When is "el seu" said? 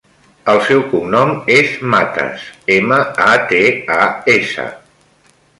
0.53-0.79